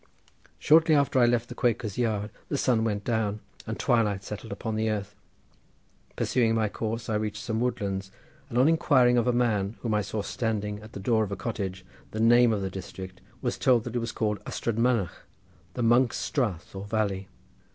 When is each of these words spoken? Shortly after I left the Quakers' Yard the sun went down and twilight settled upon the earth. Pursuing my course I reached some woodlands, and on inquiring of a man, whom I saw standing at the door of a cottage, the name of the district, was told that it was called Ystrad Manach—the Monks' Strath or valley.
Shortly 0.57 0.95
after 0.95 1.19
I 1.19 1.27
left 1.27 1.47
the 1.47 1.53
Quakers' 1.53 1.95
Yard 1.99 2.31
the 2.49 2.57
sun 2.57 2.83
went 2.83 3.03
down 3.03 3.39
and 3.67 3.77
twilight 3.77 4.23
settled 4.23 4.51
upon 4.51 4.75
the 4.75 4.89
earth. 4.89 5.13
Pursuing 6.15 6.55
my 6.55 6.69
course 6.69 7.07
I 7.07 7.13
reached 7.13 7.43
some 7.43 7.59
woodlands, 7.59 8.09
and 8.49 8.57
on 8.57 8.67
inquiring 8.67 9.19
of 9.19 9.27
a 9.27 9.31
man, 9.31 9.77
whom 9.81 9.93
I 9.93 10.01
saw 10.01 10.23
standing 10.23 10.81
at 10.81 10.93
the 10.93 10.99
door 10.99 11.23
of 11.23 11.31
a 11.31 11.35
cottage, 11.37 11.85
the 12.09 12.19
name 12.19 12.51
of 12.51 12.63
the 12.63 12.71
district, 12.71 13.21
was 13.43 13.59
told 13.59 13.83
that 13.83 13.95
it 13.95 13.99
was 13.99 14.11
called 14.11 14.43
Ystrad 14.45 14.77
Manach—the 14.77 15.83
Monks' 15.83 16.17
Strath 16.17 16.73
or 16.73 16.85
valley. 16.85 17.27